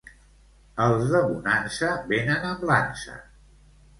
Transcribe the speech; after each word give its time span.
Els 0.85 1.03
de 1.15 1.19
Bonansa, 1.33 1.91
venen 2.13 2.47
amb 2.53 2.65
l'ansa. 2.71 3.21